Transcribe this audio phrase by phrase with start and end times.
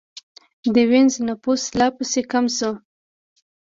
[0.73, 2.71] د وینز نفوس لا پسې کم شو